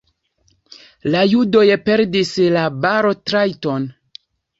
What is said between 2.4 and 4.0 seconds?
la balotrajton.